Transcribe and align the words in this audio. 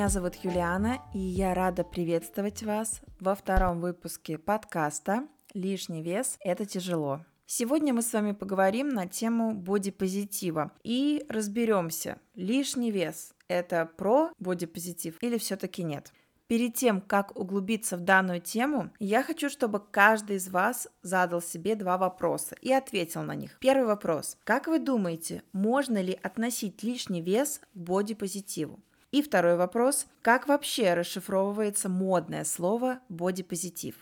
Меня 0.00 0.08
зовут 0.08 0.36
Юлиана, 0.36 1.02
и 1.12 1.18
я 1.18 1.52
рада 1.52 1.84
приветствовать 1.84 2.62
вас 2.62 3.02
во 3.20 3.34
втором 3.34 3.82
выпуске 3.82 4.38
подкаста 4.38 5.28
«Лишний 5.52 6.00
вес– 6.00 6.38
это 6.40 6.64
тяжело». 6.64 7.20
Сегодня 7.44 7.92
мы 7.92 8.00
с 8.00 8.10
вами 8.10 8.32
поговорим 8.32 8.88
на 8.88 9.06
тему 9.06 9.52
бодипозитива 9.52 10.72
и 10.82 11.26
разберемся, 11.28 12.16
лишний 12.34 12.90
вес– 12.90 13.34
это 13.48 13.90
про 13.98 14.30
бодипозитив 14.38 15.18
или 15.20 15.36
все-таки 15.36 15.82
нет. 15.82 16.14
Перед 16.46 16.76
тем, 16.76 17.02
как 17.02 17.38
углубиться 17.38 17.98
в 17.98 18.00
данную 18.00 18.40
тему, 18.40 18.90
я 19.00 19.22
хочу, 19.22 19.50
чтобы 19.50 19.80
каждый 19.80 20.36
из 20.36 20.48
вас 20.48 20.88
задал 21.02 21.42
себе 21.42 21.74
два 21.74 21.98
вопроса 21.98 22.56
и 22.62 22.72
ответил 22.72 23.22
на 23.22 23.34
них. 23.34 23.58
Первый 23.60 23.84
вопрос. 23.84 24.38
Как 24.44 24.66
вы 24.66 24.78
думаете, 24.78 25.42
можно 25.52 26.00
ли 26.00 26.18
относить 26.22 26.82
лишний 26.82 27.20
вес 27.20 27.60
к 27.74 27.76
бодипозитиву? 27.76 28.80
И 29.12 29.22
второй 29.22 29.56
вопрос. 29.56 30.06
Как 30.22 30.46
вообще 30.46 30.94
расшифровывается 30.94 31.88
модное 31.88 32.44
слово 32.44 33.00
бодипозитив? 33.08 33.96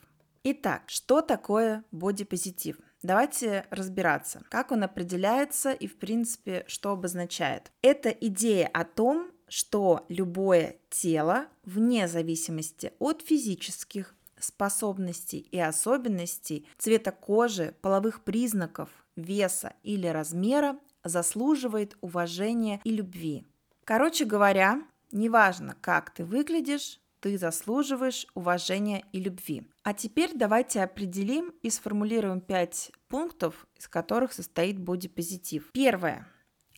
Итак, 0.45 0.83
что 0.87 1.23
такое 1.23 1.85
бодипозитив? 1.93 2.77
Давайте 3.03 3.67
разбираться, 3.71 4.43
как 4.51 4.73
он 4.73 4.83
определяется 4.83 5.73
и, 5.73 5.87
в 5.87 5.99
принципе, 5.99 6.65
что 6.67 6.91
обозначает. 6.91 7.73
Это 7.81 8.11
идея 8.11 8.69
о 8.69 8.85
том, 8.85 9.31
что 9.49 10.05
любое 10.09 10.77
тело, 10.91 11.47
вне 11.65 12.07
зависимости 12.07 12.93
от 12.99 13.23
физических 13.23 14.15
способностей 14.39 15.49
и 15.51 15.59
особенностей, 15.59 16.67
цвета 16.77 17.13
кожи, 17.13 17.75
половых 17.81 18.25
признаков, 18.25 18.91
веса 19.17 19.73
или 19.83 20.07
размера, 20.07 20.79
заслуживает 21.03 21.97
уважения 22.01 22.81
и 22.85 22.91
любви. 22.91 23.47
Короче 23.85 24.25
говоря, 24.25 24.83
неважно, 25.13 25.77
как 25.81 26.11
ты 26.11 26.25
выглядишь, 26.25 27.01
ты 27.21 27.37
заслуживаешь 27.37 28.27
уважения 28.35 29.05
и 29.13 29.21
любви. 29.21 29.67
А 29.83 29.93
теперь 29.95 30.33
давайте 30.35 30.83
определим 30.83 31.53
и 31.63 31.71
сформулируем 31.71 32.41
пять 32.41 32.93
пунктов, 33.09 33.67
из 33.77 33.89
которых 33.89 34.33
состоит 34.33 34.79
бодипозитив. 34.79 35.71
Первое. 35.73 36.27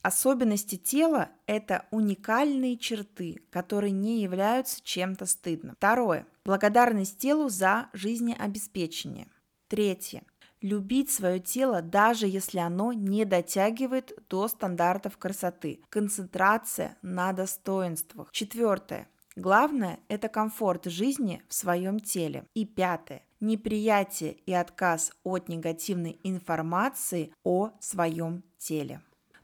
Особенности 0.03 0.77
тела– 0.77 1.29
это 1.47 1.87
уникальные 1.91 2.79
черты, 2.79 3.43
которые 3.51 3.91
не 3.91 4.23
являются 4.23 4.83
чем-то 4.83 5.27
стыдным. 5.27 5.77
Второе. 5.77 6.27
Благодарность 6.45 7.19
телу 7.19 7.51
за 7.51 7.91
жизнеобеспечение. 7.93 9.29
Третье. 9.69 10.23
Любить 10.63 11.11
свое 11.11 11.41
тело, 11.41 11.81
даже 11.81 12.27
если 12.27 12.59
оно 12.59 12.93
не 12.93 13.25
дотягивает 13.25 14.13
до 14.29 14.47
стандартов 14.47 15.17
красоты. 15.17 15.81
Концентрация 15.89 16.99
на 17.01 17.33
достоинствах. 17.33 18.29
Четвертое. 18.31 19.09
Главное– 19.37 20.01
это 20.09 20.29
комфорт 20.29 20.85
жизни 20.85 21.43
в 21.49 21.55
своем 21.55 21.99
теле. 21.99 22.45
И 22.53 22.67
пятое– 22.67 23.23
неприятие 23.41 24.33
и 24.45 24.53
отказ 24.53 25.13
от 25.25 25.49
негативной 25.49 26.21
информации 26.25 27.33
о 27.43 27.71
своем 27.81 28.45
теле. 28.59 29.01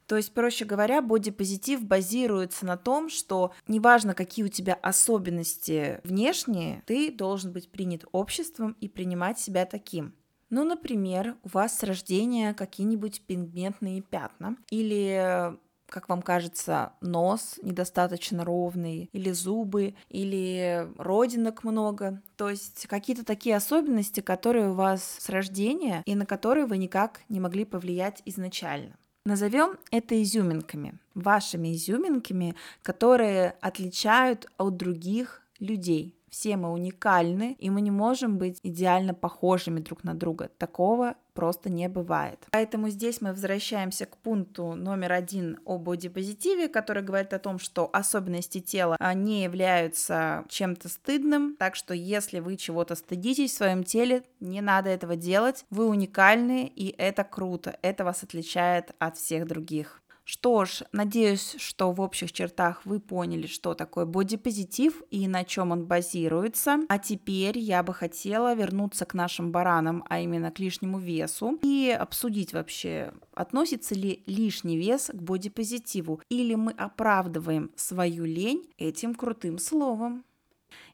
То 0.07 0.17
есть, 0.17 0.35
проще 0.35 0.65
говоря, 0.65 1.03
бодипозитив 1.03 1.85
базируется 1.85 2.65
на 2.67 2.77
том, 2.77 3.09
что 3.09 3.53
неважно, 3.67 4.15
какие 4.15 4.45
у 4.45 4.49
тебя 4.49 4.75
особенности 4.75 6.01
внешние, 6.05 6.83
ты 6.87 7.11
должен 7.11 7.53
быть 7.53 7.71
принят 7.71 8.05
обществом 8.13 8.77
и 8.81 8.89
принимать 8.89 9.41
себя 9.41 9.67
таким. 9.67 10.15
Ну, 10.57 10.65
например, 10.65 11.37
у 11.43 11.51
вас 11.51 11.79
с 11.79 11.83
рождения 11.83 12.55
какие-нибудь 12.55 13.21
пигментные 13.27 14.01
пятна 14.01 14.57
или 14.71 15.55
как 15.87 16.09
вам 16.09 16.23
кажется, 16.23 16.95
нос 17.03 17.61
недостаточно 17.63 18.43
ровный, 18.43 19.11
или 19.13 19.33
зубы, 19.33 19.95
или 20.09 20.89
родинок 20.97 21.63
много. 21.63 22.23
То 22.37 22.49
есть 22.49 22.87
какие-то 22.87 23.23
такие 23.25 23.55
особенности, 23.55 24.21
которые 24.21 24.71
у 24.71 24.75
вас 24.75 25.19
с 25.21 25.29
рождения 25.29 26.03
и 26.07 26.15
на 26.15 26.25
которые 26.25 26.65
вы 26.65 26.79
никак 26.79 27.21
не 27.29 27.39
могли 27.39 27.67
повлиять 27.67 28.23
изначально. 28.25 28.97
Назовем 29.27 29.77
это 29.91 30.21
изюминками, 30.23 30.99
вашими 31.15 31.75
изюминками, 31.75 32.57
которые 32.83 33.57
отличают 33.61 34.51
от 34.57 34.77
других 34.77 35.43
людей. 35.61 36.16
Все 36.31 36.57
мы 36.57 36.73
уникальны, 36.73 37.57
и 37.59 37.71
мы 37.71 37.81
не 37.81 37.91
можем 37.91 38.39
быть 38.39 38.59
идеально 38.63 39.15
похожими 39.15 39.81
друг 39.81 40.05
на 40.05 40.15
друга. 40.15 40.51
Такого 40.59 41.15
просто 41.35 41.71
не 41.71 41.89
бывает. 41.89 42.47
Поэтому 42.51 42.89
здесь 42.89 43.21
мы 43.21 43.31
возвращаемся 43.31 44.07
к 44.07 44.17
пункту 44.17 44.75
номер 44.75 45.13
один 45.13 45.61
о 45.65 45.79
бодипозитиве, 45.79 46.69
который 46.69 47.03
говорит 47.03 47.33
о 47.35 47.39
том, 47.39 47.59
что 47.59 47.89
особенности 47.93 48.61
тела 48.61 48.97
а, 48.99 49.15
не 49.15 49.45
являются 49.45 50.45
чем-то 50.49 50.89
стыдным, 50.89 51.57
так 51.57 51.77
что 51.77 51.95
если 51.95 52.41
вы 52.41 52.57
чего-то 52.57 52.97
стыдитесь 52.97 53.53
в 53.53 53.57
своем 53.57 53.85
теле, 53.85 54.23
не 54.41 54.61
надо 54.61 54.91
этого 54.91 55.15
делать. 55.15 55.65
Вы 55.71 55.87
уникальны, 55.87 56.67
и 56.75 56.95
это 56.97 57.23
круто. 57.23 57.79
Это 57.83 58.05
вас 58.05 58.23
отличает 58.23 58.93
от 58.99 59.19
всех 59.19 59.47
других. 59.47 60.03
Что 60.29 60.65
ж, 60.65 60.83
надеюсь, 60.91 61.55
что 61.57 61.93
в 61.93 62.01
общих 62.01 62.33
чертах 62.33 62.85
вы 62.85 62.99
поняли, 62.99 63.47
что 63.47 63.75
такое 63.75 64.07
бодипозитив 64.07 65.01
и 65.09 65.29
на 65.29 65.45
чем 65.45 65.71
он 65.71 65.85
базируется. 65.85 66.81
А 66.89 66.99
теперь 66.99 67.57
я 67.61 67.85
бы 67.85 67.95
хотела 67.95 68.53
вернуться 68.57 69.05
к 69.05 69.15
нашим 69.15 69.53
баранам, 69.53 70.03
а 70.09 70.19
именно 70.19 70.51
к 70.51 70.59
лишнему 70.59 70.99
весу, 70.99 71.61
и 71.63 71.97
обсудить 71.97 72.53
вообще, 72.53 73.13
относится 73.35 73.95
ли 73.95 74.25
лишний 74.27 74.77
вес 74.77 75.13
к 75.15 75.23
бодипозитиву, 75.23 76.21
или 76.29 76.57
мы 76.57 76.73
оправдываем 76.73 77.71
свою 77.77 78.25
лень 78.25 78.69
этим 78.79 79.15
крутым 79.15 79.59
словом. 79.59 80.25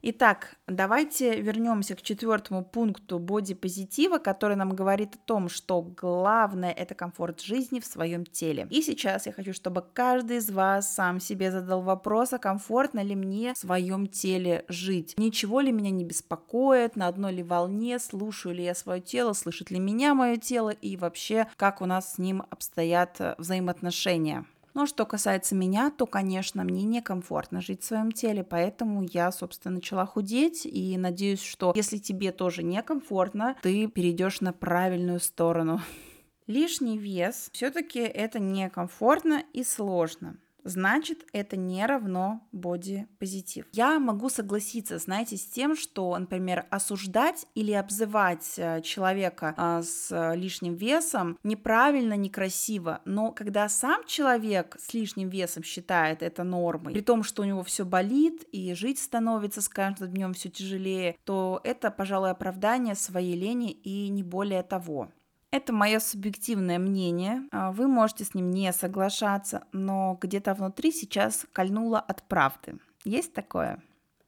Итак, 0.05 0.57
давайте 0.67 1.41
вернемся 1.41 1.95
к 1.95 2.03
четвертому 2.03 2.65
пункту 2.65 3.21
бодипозитива, 3.21 4.19
который 4.19 4.57
нам 4.57 4.75
говорит 4.75 5.15
о 5.15 5.19
том, 5.19 5.49
что 5.49 5.81
главное 5.81 6.73
это 6.73 6.97
комфорт 6.97 7.41
жизни 7.41 7.79
в 7.79 7.87
своем 7.87 8.27
теле. 8.27 8.67
И 8.69 8.83
сейчас 8.83 9.27
я 9.27 9.33
хочу, 9.33 9.53
чтобы 9.53 9.85
каждый 9.95 10.39
из 10.39 10.51
вас 10.51 10.93
сам 10.93 11.21
себе 11.21 11.53
задал 11.53 11.83
вопрос, 11.83 12.33
а 12.33 12.41
комфортно 12.41 12.99
ли 13.01 13.15
мне 13.15 13.55
в 13.55 13.59
своем 13.59 14.09
теле 14.09 14.65
жить? 14.67 15.15
Ничего 15.19 15.61
ли 15.61 15.71
меня 15.71 15.91
не 15.91 16.05
беспокоит, 16.05 16.97
на 16.97 17.07
одной 17.07 17.35
ли 17.35 17.45
волне, 17.45 18.01
слушаю 18.01 18.57
ли 18.57 18.65
я 18.65 18.75
свое 18.75 19.01
тело, 19.01 19.35
слышит 19.35 19.71
ли 19.71 19.79
меня 19.79 20.15
мое 20.15 20.37
тело 20.37 20.71
и 20.71 20.97
вообще 20.97 21.47
как 21.57 21.81
у 21.81 21.87
нас 21.87 22.15
с 22.15 22.19
ним 22.19 22.43
обстоят 22.51 23.37
взаимоотношения. 23.39 24.47
Но 24.75 24.87
что 24.87 25.05
касается 25.05 25.55
меня, 25.55 25.91
то, 25.91 26.07
конечно, 26.07 26.65
мне 26.65 26.85
некомфортно 26.85 27.61
жить 27.61 27.83
в 27.83 27.87
своем 27.87 28.13
теле, 28.13 28.43
поэтому 28.43 29.03
я, 29.03 29.31
собственно, 29.33 29.77
начала 29.77 30.07
худеть. 30.07 30.65
И 30.65 30.97
надеюсь, 30.97 31.43
что 31.43 31.73
если 31.75 31.99
тебе 31.99 32.33
тоже 32.33 32.63
некомфортно, 32.63 33.57
ты 33.63 33.87
перейдешь 33.87 34.41
на 34.41 34.53
правильную 34.53 35.21
сторону. 35.21 35.81
Лишний 36.47 36.99
вес. 36.99 37.51
Все-таки 37.53 38.01
это 38.01 38.39
некомфортно 38.39 39.45
и 39.53 39.63
сложно 39.63 40.37
значит 40.65 41.27
это 41.33 41.57
не 41.57 41.85
равно 41.87 42.47
боди-позитив. 42.53 43.67
Я 43.73 43.99
могу 43.99 44.29
согласиться, 44.29 44.99
знаете, 44.99 45.37
с 45.37 45.47
тем, 45.47 45.77
что, 45.77 46.17
например, 46.19 46.67
осуждать 46.71 47.47
или 47.55 47.73
обзывать 47.73 48.55
э, 48.57 48.81
человека 48.83 49.55
а, 49.57 49.83
с 49.83 50.35
лишним 50.35 50.75
весом 50.75 51.39
неправильно, 51.43 52.15
некрасиво, 52.15 53.01
но 53.05 53.33
когда 53.33 53.69
сам 53.69 54.05
человек 54.07 54.77
с 54.79 54.95
лишним 54.95 55.29
весом 55.29 55.63
считает 55.63 56.23
это 56.23 56.45
нормой, 56.45 56.93
при 56.93 57.01
том, 57.01 57.23
что 57.23 57.43
у 57.43 57.45
него 57.45 57.63
все 57.63 57.85
болит 57.85 58.45
и 58.53 58.75
жить 58.75 58.99
становится 58.99 59.61
с 59.61 59.69
каждым 59.69 60.11
днем 60.11 60.35
все 60.35 60.49
тяжелее, 60.49 61.17
то 61.25 61.61
это, 61.65 61.91
пожалуй, 61.91 62.31
оправдание 62.31 62.95
своей 62.95 63.37
лени 63.37 63.71
и 63.71 64.09
не 64.09 64.23
более 64.23 64.63
того. 64.63 65.11
Это 65.53 65.75
мое 65.75 66.01
субъективное 66.01 66.79
мнение. 66.79 67.43
А, 67.53 67.73
вы 67.73 67.87
можете 67.87 68.25
с 68.25 68.33
ним 68.33 68.51
не 68.51 68.73
соглашаться, 68.73 69.65
но 69.73 70.19
где-то 70.19 70.55
внутри 70.55 70.91
сейчас 70.93 71.45
кольнуло 71.53 72.01
от 72.01 72.23
правды. 72.23 72.79
Есть 73.05 73.35
такое? 73.35 73.83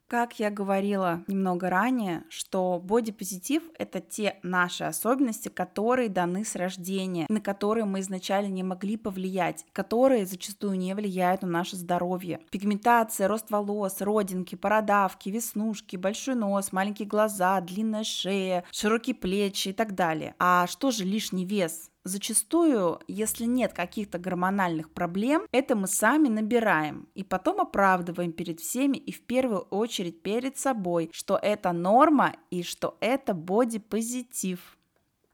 Как 0.07 0.39
я 0.39 0.51
говорила 0.51 1.25
немного 1.27 1.71
ранее, 1.71 2.25
что 2.29 2.79
бодипозитив— 2.79 3.63
это 3.79 4.01
те 4.01 4.39
наши 4.43 4.85
особенности, 4.85 5.49
которые 5.49 6.11
даны 6.11 6.45
с 6.45 6.57
рождения, 6.57 7.25
на 7.31 7.41
которые 7.41 7.87
мы 7.87 8.01
изначально 8.01 8.49
не 8.49 8.63
могли 8.63 8.99
повлиять, 8.99 9.65
которые 9.73 10.27
зачастую 10.27 10.79
не 10.79 10.95
влияют 10.95 11.41
на 11.41 11.49
наше 11.49 11.77
здоровье. 11.77 12.41
Пигментация, 12.51 13.29
рост 13.29 13.51
волос, 13.51 14.03
родинки, 14.03 14.57
бородавки, 14.57 15.31
веснушки, 15.31 15.97
большой 15.97 16.35
нос, 16.35 16.71
маленькие 16.71 17.09
глаза, 17.09 17.61
длинная 17.63 18.05
шея, 18.05 18.65
широкие 18.73 19.17
плечи 19.17 19.69
и 19.69 19.73
так 19.73 19.95
далее. 19.95 20.35
А 20.39 20.67
что 20.67 20.91
же 20.91 21.05
лишний 21.05 21.47
вес? 21.47 21.91
Зачастую, 22.05 23.01
если 23.09 23.45
нет 23.45 23.73
каких-то 23.73 24.19
гормональных 24.19 24.91
проблем, 24.91 25.47
это 25.53 25.75
мы 25.75 25.87
сами 25.87 26.29
набираем 26.29 27.09
и 27.15 27.25
потом 27.25 27.63
оправдываем 27.63 28.33
перед 28.33 28.61
всеми 28.61 28.99
и 28.99 29.11
в 29.11 29.23
первую 29.23 29.63
очередь 29.71 30.23
перед 30.23 30.59
собой, 30.59 31.09
что 31.15 31.39
это 31.41 31.73
норма 31.73 32.37
и 32.51 32.63
что 32.63 32.99
это 33.01 33.33
бодипозитив. 33.33 34.77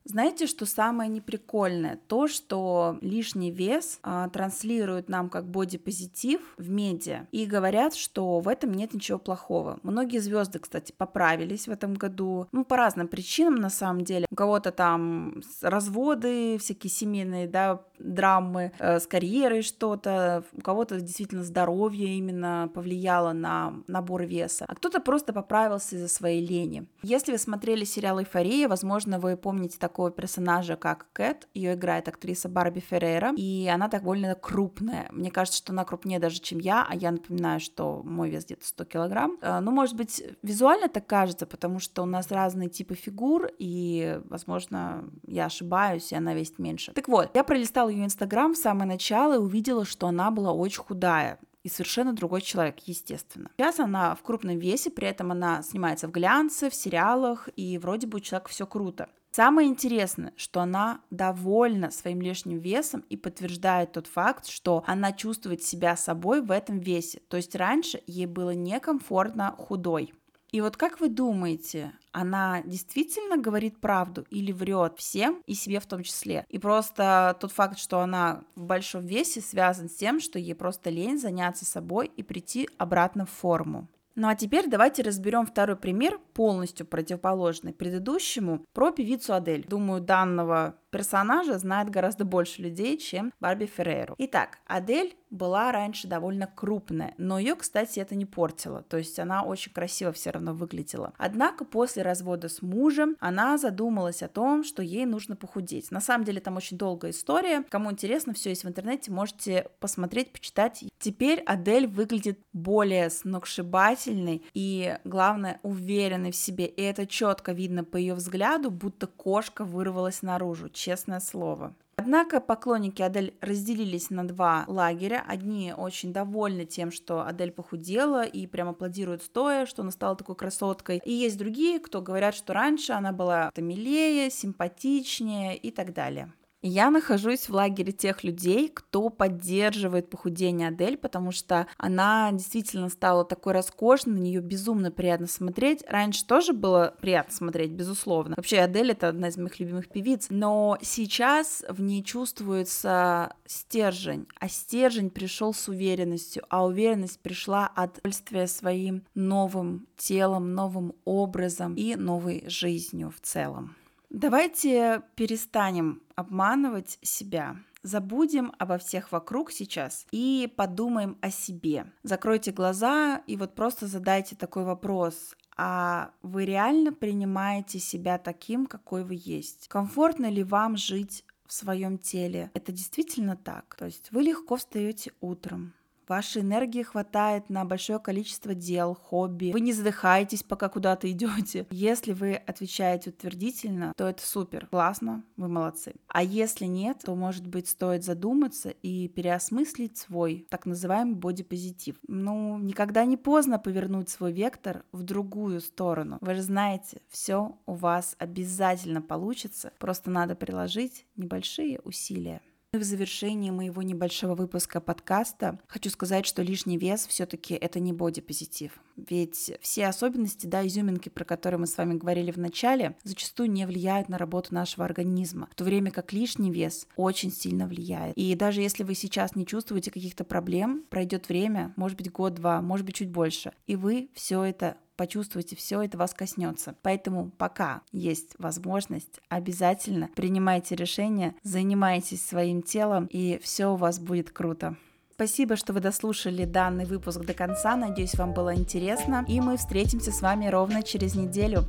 Знаете, 0.05 0.47
что 0.47 0.67
самое 0.67 1.11
неприкольное? 1.11 2.00
То, 2.08 2.26
что 2.26 2.99
лишний 3.02 3.50
вес 3.50 3.99
а, 4.02 4.29
транслируют 4.29 5.08
нам 5.08 5.29
как 5.29 5.47
бодипозитив 5.47 6.41
в 6.56 6.70
медиа 6.70 7.26
и 7.32 7.44
говорят, 7.44 7.94
что 7.94 8.41
в 8.41 8.49
этом 8.49 8.73
нет 8.73 8.94
ничего 8.94 9.19
плохого. 9.19 9.79
Многие 9.82 10.19
звезды, 10.19 10.58
кстати, 10.58 10.93
поправились 10.97 11.69
в 11.69 11.70
этом 11.70 11.94
году, 11.94 12.49
ну, 12.50 12.64
по 12.64 12.76
разным 12.76 13.08
причинам 13.08 13.56
на 13.56 13.70
самом 13.70 14.05
деле. 14.05 14.26
У 14.31 14.35
кого-то 14.35 14.73
там 14.73 15.43
разводы, 15.61 16.56
всякие 16.58 16.91
семейные, 16.91 17.46
да, 17.46 17.82
драмы, 17.99 18.73
э, 18.79 18.99
с 18.99 19.06
карьерой 19.06 19.62
что-то, 19.62 20.44
у 20.53 20.62
кого-то 20.62 21.00
действительно 21.00 21.44
здоровье 21.44 22.17
именно 22.17 22.70
повлияло 22.75 23.32
на 23.32 23.75
набор 23.87 24.25
веса, 24.25 24.64
а 24.67 24.75
кто-то 24.75 25.00
просто 25.00 25.32
поправился 25.32 25.96
из-за 25.96 26.08
своей 26.08 26.44
лени. 26.44 26.87
Если 27.03 27.32
вы 27.32 27.38
смотрели 27.38 27.85
сериал 27.85 28.19
«Эйфория», 28.19 28.69
возможно, 28.69 29.19
вы 29.19 29.37
помните 29.37 29.76
такой 29.79 29.90
такого 29.91 30.13
персонажа, 30.13 30.77
как 30.77 31.09
Кэт. 31.13 31.49
Ее 31.53 31.75
играет 31.75 32.07
актриса 32.07 32.49
Барби 32.49 32.79
Феррера, 32.79 33.33
и 33.37 33.69
она 33.73 33.89
довольно 33.89 34.37
крупная. 34.37 35.09
Мне 35.11 35.33
кажется, 35.33 35.59
что 35.59 35.73
она 35.73 35.85
крупнее 35.85 36.21
даже, 36.21 36.41
чем 36.41 36.61
я, 36.61 36.87
а 36.89 36.95
я 36.95 37.11
напоминаю, 37.11 37.59
что 37.59 38.03
мой 38.05 38.31
вес 38.31 38.45
где-то 38.45 38.65
100 38.67 38.85
килограмм. 38.85 39.37
А, 39.43 39.61
ну, 39.61 39.73
может 39.73 39.97
быть, 39.97 40.23
визуально 40.43 40.89
так 40.89 41.07
кажется, 41.07 41.45
потому 41.45 41.81
что 41.81 42.03
у 42.03 42.07
нас 42.07 42.31
разные 42.31 42.69
типы 42.69 42.95
фигур, 42.95 43.49
и, 43.59 44.21
возможно, 44.27 45.11
я 45.27 45.47
ошибаюсь, 45.47 46.13
и 46.13 46.17
она 46.17 46.35
весит 46.35 46.61
меньше. 46.61 46.93
Так 46.93 47.09
вот, 47.09 47.31
я 47.35 47.43
пролистала 47.43 47.89
ее 47.89 48.05
инстаграм 48.05 48.55
в 48.55 48.57
самое 48.57 48.87
начало 48.87 49.35
и 49.35 49.39
увидела, 49.39 49.85
что 49.85 50.07
она 50.07 50.31
была 50.31 50.53
очень 50.53 50.83
худая 50.83 51.41
и 51.62 51.69
совершенно 51.69 52.12
другой 52.12 52.41
человек, 52.41 52.79
естественно. 52.87 53.51
Сейчас 53.57 53.81
она 53.81 54.15
в 54.15 54.23
крупном 54.23 54.59
весе, 54.59 54.91
при 54.91 55.09
этом 55.09 55.33
она 55.33 55.62
снимается 55.62 56.09
в 56.09 56.11
глянце, 56.11 56.71
в 56.71 56.75
сериалах, 56.75 57.49
и 57.57 57.79
вроде 57.79 58.07
бы 58.07 58.19
у 58.19 58.21
человека 58.21 58.51
все 58.51 58.67
круто. 58.67 59.09
Самое 59.33 59.69
интересное, 59.69 60.33
что 60.37 60.61
она 60.61 61.03
довольна 61.11 61.93
своим 61.93 62.21
лишним 62.21 62.59
весом 62.59 63.05
и 63.11 63.17
подтверждает 63.17 63.93
тот 63.93 64.09
факт, 64.09 64.47
что 64.47 64.83
она 64.89 65.12
чувствует 65.12 65.62
себя 65.62 65.97
собой 65.97 66.41
в 66.41 66.51
этом 66.51 66.81
весе. 66.81 67.21
То 67.29 67.37
есть 67.37 67.55
раньше 67.55 68.03
ей 68.09 68.27
было 68.27 68.51
некомфортно 68.51 69.55
худой. 69.56 70.13
И 70.52 70.61
вот 70.61 70.76
как 70.76 71.00
вы 71.00 71.08
думаете, 71.08 71.93
она 72.12 72.62
действительно 72.64 73.37
говорит 73.37 73.81
правду 73.81 74.26
или 74.31 74.52
врет 74.52 74.94
всем 74.97 75.43
и 75.47 75.55
себе 75.55 75.79
в 75.81 75.87
том 75.87 76.02
числе? 76.02 76.44
И 76.49 76.58
просто 76.58 77.37
тот 77.41 77.52
факт, 77.52 77.79
что 77.79 78.00
она 78.00 78.43
в 78.56 78.64
большом 78.64 79.06
весе, 79.06 79.41
связан 79.41 79.88
с 79.88 79.94
тем, 79.94 80.20
что 80.20 80.38
ей 80.38 80.55
просто 80.55 80.91
лень 80.91 81.19
заняться 81.19 81.64
собой 81.64 82.11
и 82.17 82.23
прийти 82.23 82.69
обратно 82.79 83.26
в 83.26 83.31
форму. 83.31 83.88
Ну 84.17 84.29
а 84.29 84.35
теперь 84.35 84.69
давайте 84.69 85.02
разберем 85.02 85.47
второй 85.47 85.76
пример, 85.76 86.19
полностью 86.35 86.85
противоположный 86.85 87.73
предыдущему, 87.73 88.67
про 88.75 88.91
певицу 88.91 89.35
Адель. 89.35 89.64
Думаю, 89.67 90.00
данного 90.00 90.75
персонажа 90.91 91.59
знает 91.59 91.91
гораздо 91.91 92.25
больше 92.25 92.63
людей, 92.63 92.99
чем 92.99 93.33
Барби 93.41 93.67
Ферреру. 93.67 94.15
Итак, 94.19 94.59
Адель 94.67 95.17
была 95.31 95.71
раньше 95.73 96.09
довольно 96.09 96.47
крупная, 96.47 97.15
но 97.17 97.39
ее, 97.39 97.55
кстати, 97.55 98.01
это 98.01 98.15
не 98.17 98.27
портило, 98.27 98.83
то 98.83 98.97
есть 98.97 99.19
она 99.19 99.45
очень 99.45 99.73
красиво 99.73 100.13
все 100.13 100.31
равно 100.31 100.53
выглядела. 100.53 101.13
Однако 101.17 101.65
после 101.65 102.03
развода 102.03 102.49
с 102.49 102.63
мужем 102.63 103.17
она 103.21 103.57
задумалась 103.57 104.23
о 104.23 104.29
том, 104.29 104.65
что 104.65 104.83
ей 104.83 105.07
нужно 105.07 105.37
похудеть. 105.37 105.91
На 105.91 106.01
самом 106.01 106.25
деле 106.25 106.41
там 106.41 106.57
очень 106.57 106.77
долгая 106.77 107.13
история, 107.13 107.65
кому 107.69 107.93
интересно, 107.93 108.35
все 108.35 108.51
есть 108.51 108.65
в 108.65 108.69
интернете, 108.69 109.13
можете 109.13 109.69
посмотреть, 109.79 110.33
почитать. 110.33 110.85
Теперь 110.99 111.41
Адель 111.41 111.87
выглядит 111.87 112.41
более 112.53 113.09
сногсшибательной 113.09 114.45
и, 114.53 114.99
главное, 115.05 115.61
уверенной 115.63 116.33
в 116.33 116.37
себе, 116.37 116.67
и 116.67 116.83
это 116.83 117.07
четко 117.07 117.53
видно 117.53 117.85
по 117.85 117.97
ее 117.97 118.15
взгляду, 118.15 118.71
будто 118.71 119.07
кошка 119.07 119.65
вырвалась 119.65 120.23
наружу 120.23 120.69
честное 120.81 121.21
слово. 121.21 121.75
Однако 121.97 122.41
поклонники 122.41 123.03
Адель 123.03 123.35
разделились 123.43 124.09
на 124.09 124.27
два 124.27 124.65
лагеря. 124.69 125.23
Одни 125.29 125.75
очень 125.77 126.15
довольны 126.15 126.65
тем, 126.65 126.91
что 126.91 127.27
Адель 127.27 127.53
похудела 127.53 128.25
и 128.25 128.47
прям 128.47 128.71
аплодируют 128.71 129.23
стоя, 129.23 129.67
что 129.67 129.82
она 129.82 129.91
стала 129.91 130.17
такой 130.17 130.35
красоткой. 130.35 131.03
И 131.05 131.12
есть 131.12 131.37
другие, 131.37 131.79
кто 131.79 132.00
говорят, 132.00 132.35
что 132.35 132.55
раньше 132.55 132.93
она 132.93 133.12
была 133.12 133.53
милее, 133.55 134.31
симпатичнее 134.31 135.59
и 135.59 135.71
так 135.71 135.93
далее. 135.93 136.32
Я 136.62 136.91
нахожусь 136.91 137.49
в 137.49 137.55
лагере 137.55 137.93
тех 137.93 138.23
людей, 138.23 138.69
кто 138.69 139.09
поддерживает 139.09 140.11
похудение 140.11 140.69
Адель, 140.69 140.99
потому 140.99 141.33
что 141.33 141.67
она 141.79 142.31
действительно 142.33 142.91
стала 142.91 143.25
такой 143.25 143.55
роскошной, 143.55 144.17
на 144.17 144.19
нее 144.19 144.41
безумно 144.41 144.91
приятно 144.91 145.27
смотреть. 145.27 145.83
Раньше 145.89 146.27
тоже 146.27 146.53
было 146.53 146.95
приятно 147.01 147.35
смотреть, 147.35 147.71
безусловно. 147.71 148.35
Вообще 148.37 148.59
Адель 148.59 148.91
это 148.91 149.09
одна 149.09 149.29
из 149.29 149.39
моих 149.39 149.59
любимых 149.59 149.89
певиц, 149.89 150.27
но 150.29 150.77
сейчас 150.83 151.65
в 151.69 151.81
ней 151.81 152.05
чувствуется 152.05 153.35
стержень, 153.47 154.27
а 154.39 154.49
стержень 154.49 155.09
пришел 155.09 155.55
с 155.55 155.67
уверенностью, 155.69 156.45
а 156.51 156.67
уверенность 156.67 157.21
пришла 157.21 157.67
от 157.67 157.99
удовольствия 157.99 158.47
своим 158.47 159.03
новым 159.15 159.87
телом, 159.97 160.55
новым 160.55 160.95
образом 161.05 161.75
и 161.75 161.97
новой 161.97 162.45
жизнью 162.49 163.11
в 163.11 163.21
целом. 163.21 163.77
Давайте 164.11 165.05
перестанем 165.15 166.03
обманывать 166.17 166.99
себя. 167.01 167.57
Забудем 167.83 168.53
обо 168.59 168.77
всех 168.77 169.12
вокруг 169.12 169.53
сейчас 169.53 170.05
и 170.11 170.53
подумаем 170.57 171.17
о 171.23 171.31
себе. 171.31 171.87
Закройте 172.03 172.51
глаза 172.51 173.23
и 173.27 173.37
вот 173.37 173.55
просто 173.55 173.87
задайте 173.87 174.35
такой 174.35 174.65
вопрос. 174.65 175.37
А 175.57 176.11
вы 176.23 176.45
реально 176.45 176.93
принимаете 176.93 177.79
себя 177.79 178.19
таким, 178.19 178.67
какой 178.67 179.05
вы 179.05 179.19
есть? 179.23 179.69
Комфортно 179.69 180.29
ли 180.29 180.43
вам 180.43 180.77
жить 180.77 181.25
в 181.47 181.53
своем 181.53 181.97
теле? 181.97 182.51
Это 182.53 182.73
действительно 182.73 183.37
так? 183.37 183.77
То 183.77 183.87
есть 183.87 184.11
вы 184.11 184.23
легко 184.23 184.56
встаете 184.56 185.13
утром, 185.21 185.73
Вашей 186.11 186.43
энергии 186.43 186.83
хватает 186.83 187.51
на 187.51 187.65
большое 187.65 188.01
количество 188.01 188.53
дел, 188.53 188.97
хобби. 188.97 189.53
Вы 189.53 189.61
не 189.61 189.73
задыхаетесь, 189.73 190.43
пока 190.43 190.69
куда-то 190.69 191.09
идете. 191.09 191.69
Если 191.71 192.15
вы 192.15 192.35
отвечаете 192.35 193.11
утвердительно, 193.11 193.93
то 193.97 194.09
это 194.09 194.27
супер, 194.27 194.67
классно, 194.67 195.23
вы 195.37 195.47
молодцы. 195.47 195.95
А 196.09 196.25
если 196.25 196.65
нет, 196.65 197.03
то, 197.05 197.15
может 197.15 197.47
быть, 197.47 197.69
стоит 197.69 198.03
задуматься 198.03 198.71
и 198.71 199.07
переосмыслить 199.07 199.99
свой 199.99 200.49
так 200.51 200.67
называемый 200.67 201.15
бодипозитив. 201.15 201.95
Ну, 202.09 202.59
никогда 202.59 203.05
не 203.05 203.17
поздно 203.17 203.61
повернуть 203.61 204.09
свой 204.09 204.32
вектор 204.32 204.82
в 204.91 205.05
другую 205.05 205.61
сторону. 205.61 206.19
Вы 206.20 206.34
же 206.34 206.43
знаете, 206.43 207.03
все 207.08 207.56
у 207.67 207.75
вас 207.75 208.17
обязательно 208.19 209.01
получится, 209.01 209.73
просто 209.79 210.11
надо 210.11 210.34
приложить 210.34 211.06
небольшие 211.15 211.79
усилия. 211.84 212.41
В 212.72 212.84
завершении 212.84 213.50
моего 213.50 213.82
небольшого 213.82 214.36
выпуска 214.36 214.81
подкаста 214.81 215.58
хочу 215.67 215.91
сказать, 215.91 216.24
что 216.24 216.43
лишний 216.43 216.79
вес 216.79 217.05
все-таки 217.05 217.55
это 217.55 217.81
не 217.81 217.93
бодипозитив. 217.93 218.79
Ведь 219.09 219.53
все 219.61 219.87
особенности, 219.87 220.47
да, 220.47 220.67
изюминки, 220.67 221.09
про 221.09 221.25
которые 221.25 221.59
мы 221.59 221.67
с 221.67 221.77
вами 221.77 221.95
говорили 221.95 222.31
в 222.31 222.39
начале, 222.39 222.97
зачастую 223.03 223.51
не 223.51 223.67
влияют 223.67 224.09
на 224.09 224.19
работу 224.19 224.55
нашего 224.55 224.85
организма, 224.85 225.49
в 225.51 225.55
то 225.55 225.65
время 225.65 225.91
как 225.91 226.13
лишний 226.13 226.51
вес 226.51 226.87
очень 226.97 227.33
сильно 227.33 227.67
влияет. 227.67 228.17
И 228.17 228.35
даже 228.35 228.61
если 228.61 228.83
вы 228.85 228.95
сейчас 228.95 229.35
не 229.35 229.47
чувствуете 229.47 229.91
каких-то 229.91 230.25
проблем, 230.25 230.85
пройдет 230.91 231.29
время, 231.29 231.73
может 231.77 231.97
быть 231.97 232.11
год-два, 232.11 232.61
может 232.63 232.87
быть 232.87 232.97
чуть 232.97 233.11
больше, 233.11 233.53
и 233.67 233.77
вы 233.77 234.11
все 234.15 234.43
это 234.45 234.77
почувствуете, 235.01 235.57
все 235.57 235.81
это 235.81 235.97
вас 235.97 236.13
коснется. 236.13 236.77
Поэтому 236.83 237.31
пока 237.31 237.81
есть 237.91 238.35
возможность, 238.39 239.21
обязательно 239.31 240.11
принимайте 240.15 240.77
решения, 240.77 241.35
занимайтесь 241.43 242.23
своим 242.23 242.63
телом, 242.63 243.07
и 243.11 243.41
все 243.43 243.73
у 243.73 243.77
вас 243.77 243.99
будет 243.99 244.31
круто. 244.31 244.77
Спасибо, 245.20 245.56
что 245.56 245.74
вы 245.74 245.81
дослушали 245.81 246.46
данный 246.46 246.86
выпуск 246.86 247.20
до 247.20 247.34
конца. 247.34 247.77
Надеюсь, 247.77 248.15
вам 248.15 248.32
было 248.32 248.55
интересно. 248.55 249.22
И 249.29 249.39
мы 249.43 249.58
встретимся 249.58 250.12
с 250.12 250.22
вами 250.22 250.46
ровно 250.46 250.82
через 250.82 251.15
неделю. 251.15 251.65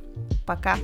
Пока! 0.46 0.78